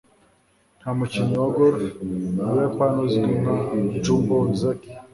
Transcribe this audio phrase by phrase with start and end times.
[0.79, 1.81] nta mukinnyi wa golf
[2.35, 3.55] mu buyapani uzwi nka
[4.03, 4.89] jumbo ozaki